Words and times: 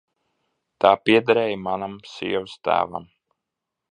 Tā 0.85 0.93
piederēja 1.09 1.59
manam 1.67 1.99
sievastēvam. 2.13 3.09